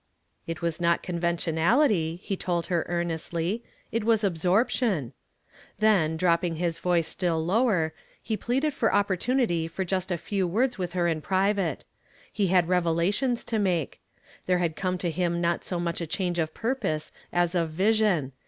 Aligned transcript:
It 0.47 0.63
was 0.63 0.81
not 0.81 1.03
conventionality, 1.03 2.19
he 2.23 2.35
told 2.35 2.71
lier» 2.71 2.87
arnestly, 2.89 3.61
it 3.91 4.03
was 4.03 4.23
absorption. 4.23 5.13
Then, 5.77 6.17
dropping 6.17 6.55
h'~ 6.57 6.79
voice 6.79 7.07
still 7.07 7.39
lower, 7.45 7.93
he 8.19 8.35
pleaded 8.35 8.73
for 8.73 8.89
opport.iiiity 8.91 9.69
for 9.69 9.85
just 9.85 10.09
a 10.09 10.15
f»!W 10.15 10.47
words 10.47 10.79
with 10.79 10.93
her 10.93 11.07
in 11.07 11.21
private, 11.21 11.85
lie 12.35 12.45
had 12.47 12.67
revelations 12.67 13.43
to 13.43 13.59
make. 13.59 14.01
There 14.47 14.57
had 14.57 14.75
come 14.75 14.97
to 14.97 15.11
him 15.11 15.39
not 15.39 15.63
so 15.63 15.79
much 15.79 16.01
a 16.01 16.07
change 16.07 16.39
of 16.39 16.55
purpose 16.55 17.11
as 17.31 17.53
of 17.53 17.69
vision. 17.69 18.31